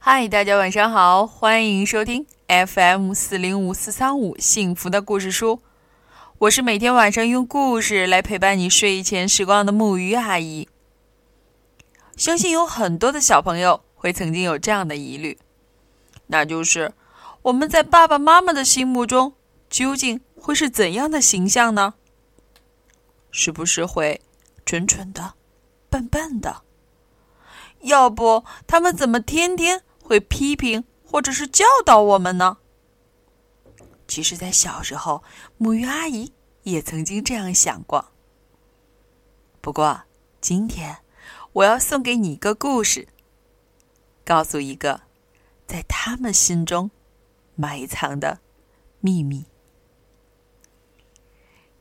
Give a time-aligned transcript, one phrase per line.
[0.00, 5.60] 嗨，大家晚上好，欢迎收听 FM 四零五四三五幸福的故事书。
[6.38, 10.68] 我是每天晚上用故事来陪伴你睡前时光的木鱼阿姨。
[12.16, 15.36] 相信有很多的小朋友会曾经有这样的疑虑，
[16.28, 16.92] 那就是
[17.42, 19.34] 我们在爸爸妈妈的心目中
[19.68, 21.94] 究竟会是怎样的形象呢？
[23.32, 24.20] 是不是会
[24.64, 25.34] 蠢蠢的、
[25.90, 26.62] 笨笨的？
[27.80, 29.82] 要不他们怎么天天？
[30.08, 32.56] 会批评或者是教导我们呢？
[34.06, 35.22] 其实，在小时候，
[35.58, 38.06] 母鱼阿姨也曾经这样想过。
[39.60, 40.04] 不过，
[40.40, 40.96] 今天
[41.52, 43.06] 我要送给你一个故事，
[44.24, 45.02] 告诉一个
[45.66, 46.90] 在他们心中
[47.54, 48.40] 埋藏的
[49.00, 49.44] 秘密。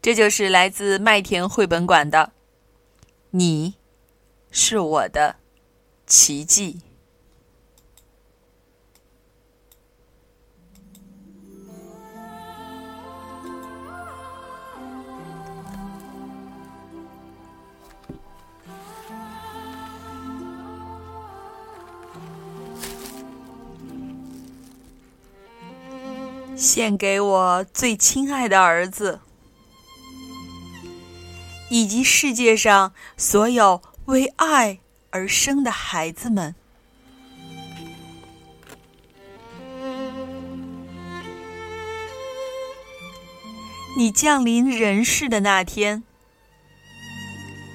[0.02, 2.34] 这就是来自麦田绘本馆的
[3.32, 3.76] “你
[4.52, 5.38] 是我的
[6.06, 6.82] 奇迹”。
[26.58, 29.20] 献给我最亲爱的儿子，
[31.70, 34.80] 以及世界上所有为爱
[35.12, 36.56] 而生的孩子们。
[43.96, 46.04] 你降临人世的那天，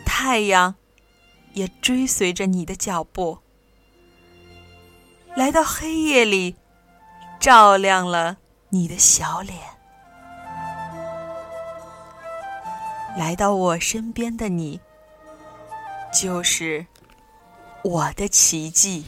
[0.05, 0.75] 太阳
[1.53, 3.39] 也追随着你的脚步，
[5.37, 6.57] 来到黑夜里，
[7.41, 8.39] 照亮了。
[8.75, 9.59] 你的小脸，
[13.19, 14.81] 来到我身边的你，
[16.11, 16.87] 就是
[17.85, 19.05] 我的奇迹。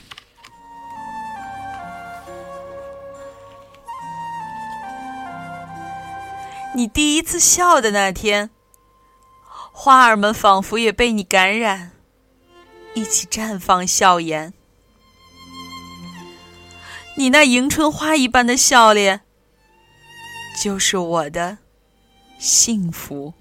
[6.75, 8.51] 你第一次笑的那天，
[9.73, 11.93] 花儿们仿佛也被你感染，
[12.93, 14.53] 一起绽放笑颜。
[17.17, 19.23] 你那迎春花一般的笑脸。
[20.63, 21.59] 就是我的
[22.39, 23.35] 幸福。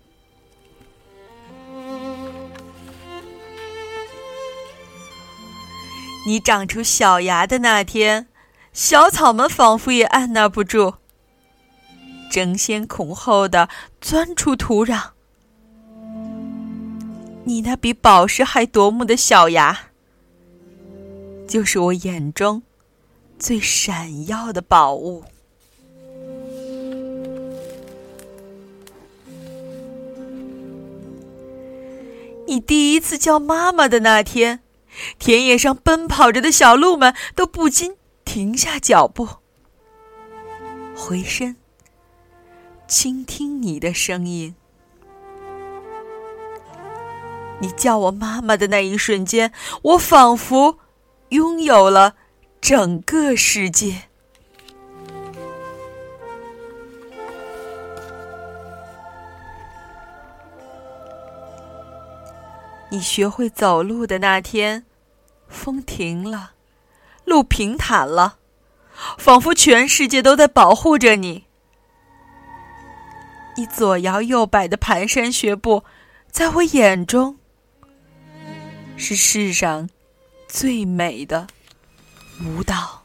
[6.25, 8.28] 你长出小芽的那天，
[8.72, 10.96] 小草们仿佛也按捺不住，
[12.31, 13.68] 争先恐后的
[14.00, 15.09] 钻出土壤。
[17.44, 19.90] 你那比宝石还夺目的小芽，
[21.45, 22.63] 就是我眼中
[23.38, 25.25] 最闪耀的宝物。
[32.46, 34.62] 你第一次叫妈妈的那天，
[35.18, 37.96] 田野上奔跑着的小鹿们都不禁
[38.26, 39.28] 停下脚步，
[40.96, 41.56] 回身
[42.88, 44.56] 倾听你的声音。
[47.59, 50.80] 你叫我妈妈的那一瞬间，我仿佛
[51.30, 52.16] 拥有了
[52.60, 54.10] 整个世界。
[62.94, 64.86] 你学会走路的那天，
[65.48, 66.52] 风停了，
[67.26, 68.38] 路平坦了，
[69.18, 71.46] 仿佛全世界都在保护着你。
[73.58, 75.84] 你左摇右摆的蹒跚学步，
[76.30, 77.40] 在我眼中
[78.96, 79.90] 是世上
[80.48, 81.48] 最美的
[82.46, 83.03] 舞蹈。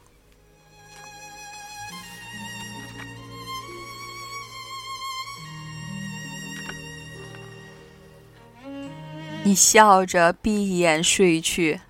[9.43, 11.81] 你笑着闭眼睡去，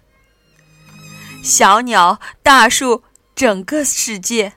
[1.44, 3.04] 小鸟、大树，
[3.36, 4.54] 整个世界，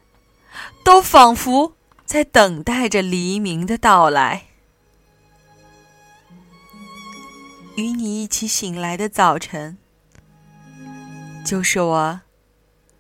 [0.84, 4.44] 都仿佛在等待着黎明的到来。
[7.76, 9.78] 与你一起醒来的早晨，
[11.44, 12.20] 就是我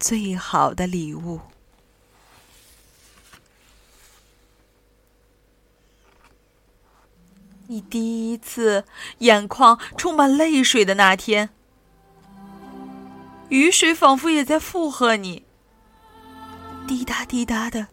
[0.00, 1.38] 最好的礼物。
[7.72, 8.84] 你第一次
[9.20, 11.48] 眼眶充满泪水的那天，
[13.48, 15.46] 雨水仿佛也在附和你，
[16.86, 17.86] 滴答滴答的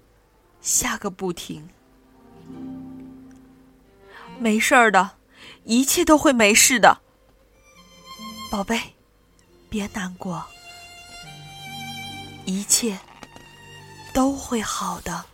[0.60, 1.70] 下个不停。
[4.38, 5.12] 没事儿的，
[5.64, 7.00] 一切都会没事的，
[8.52, 8.81] 宝贝，
[9.70, 10.46] 别难过，
[12.44, 13.00] 一切
[14.14, 15.29] 都会好的。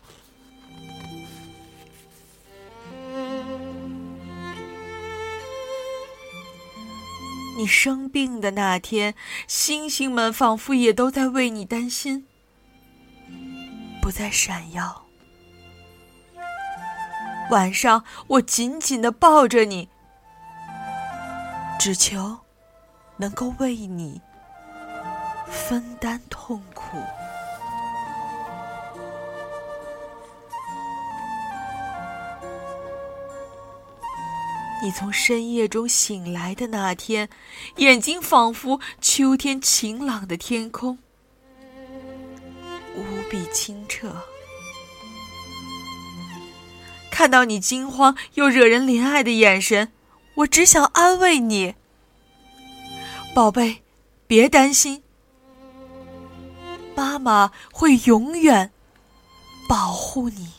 [7.57, 9.15] 你生病的那天，
[9.47, 12.27] 星星们仿佛也都在为你担心，
[14.01, 15.05] 不再闪耀。
[17.51, 19.87] 晚上，我紧紧的抱着你，
[21.79, 22.39] 只求
[23.17, 24.21] 能够为你
[25.47, 26.97] 分担痛苦。
[34.85, 37.27] 你从深夜中醒来的那天，
[37.77, 40.99] 眼睛仿佛秋天晴朗的天空，
[42.95, 44.15] 无比清澈。
[47.09, 49.91] 看到你惊慌又惹人怜爱的眼神，
[50.35, 51.73] 我只想安慰你，
[53.33, 53.81] 宝贝，
[54.27, 55.01] 别担心，
[56.95, 58.69] 妈妈会永远
[59.67, 60.51] 保护你。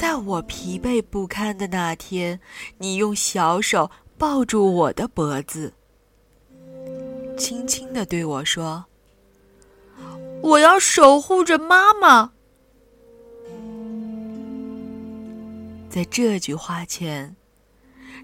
[0.00, 2.40] 在我疲惫不堪的那天，
[2.78, 5.74] 你用小手抱住我的脖子，
[7.36, 8.82] 轻轻的对我说
[10.40, 12.32] ：“我要守护着妈妈。”
[15.90, 17.36] 在这句话前，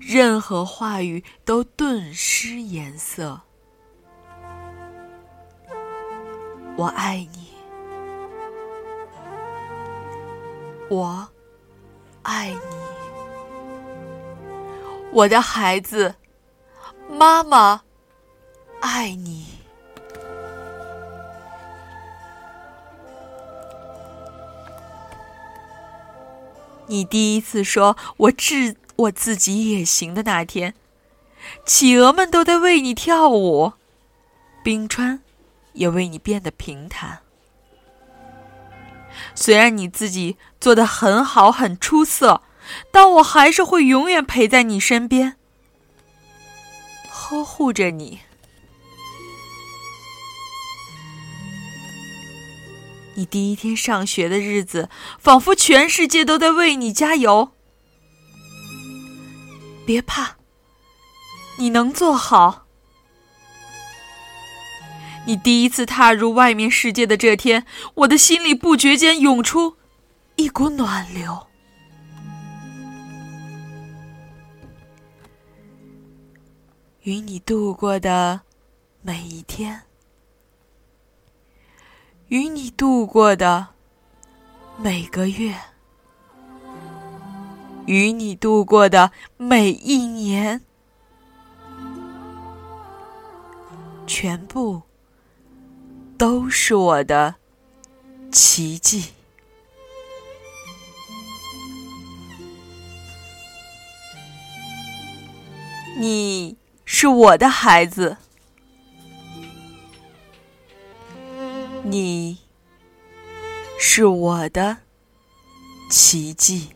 [0.00, 3.38] 任何话语都顿失颜色。
[6.78, 7.48] 我爱你，
[10.88, 11.28] 我。
[12.26, 12.58] 爱你，
[15.12, 16.16] 我的孩子，
[17.08, 17.82] 妈妈
[18.80, 19.46] 爱你。
[26.88, 30.74] 你第一次说我治我自己也行的那天，
[31.64, 33.74] 企鹅们都在为你跳舞，
[34.64, 35.20] 冰川
[35.74, 37.20] 也为你变得平坦。
[39.34, 42.42] 虽然你自己做的很好、很出色，
[42.90, 45.36] 但我还是会永远陪在你身边，
[47.08, 48.20] 呵护着你。
[53.14, 57.52] 你第一天上学的日子，仿佛全世界都在为你加油。
[59.86, 60.36] 别怕，
[61.56, 62.65] 你能做好。
[65.26, 69.76] 你第一次踏入外面世界的这天，我的心里不觉间涌出
[70.36, 71.48] 一股暖流。
[77.02, 78.42] 与你度过的
[79.02, 79.82] 每一天，
[82.28, 83.66] 与你度过的
[84.76, 85.56] 每个月，
[87.86, 90.60] 与你度过的每一年，
[94.06, 94.85] 全部。
[96.18, 97.34] 都是我的
[98.32, 99.12] 奇迹。
[105.98, 108.16] 你是我的孩子，
[111.84, 112.38] 你
[113.78, 114.78] 是我的
[115.90, 116.75] 奇迹。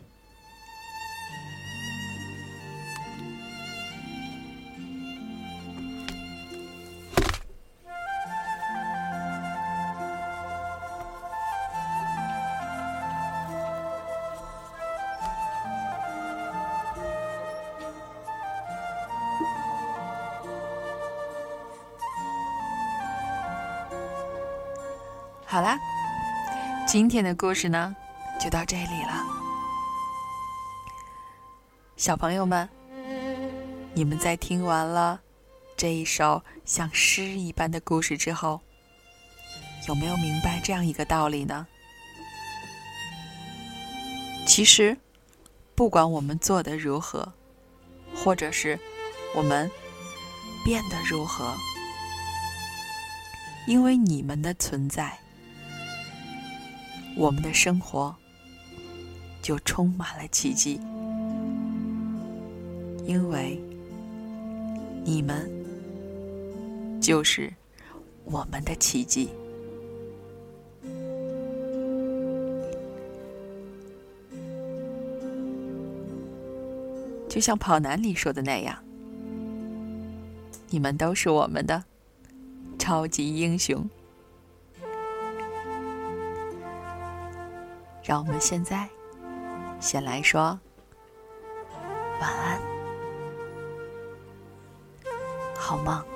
[25.51, 25.77] 好啦，
[26.87, 27.93] 今天的故事呢，
[28.39, 29.21] 就到这里了。
[31.97, 32.69] 小朋友们，
[33.93, 35.19] 你们在听完了
[35.75, 38.61] 这一首像诗一般的故事之后，
[39.89, 41.67] 有没有明白这样一个道理呢？
[44.47, 44.97] 其实，
[45.75, 47.33] 不管我们做的如何，
[48.15, 48.79] 或者是
[49.35, 49.69] 我们
[50.63, 51.53] 变得如何，
[53.67, 55.19] 因为你们的存在。
[57.15, 58.15] 我们的生活
[59.41, 60.79] 就充满了奇迹，
[63.05, 63.61] 因为
[65.03, 65.49] 你们
[66.99, 67.53] 就是
[68.25, 69.29] 我们的奇迹。
[77.29, 78.77] 就像跑男里说的那样，
[80.69, 81.83] 你们都是我们的
[82.77, 83.89] 超级英雄。
[88.11, 88.89] 让我们现在
[89.79, 90.59] 先来说
[92.19, 92.61] 晚安，
[95.57, 96.10] 好梦。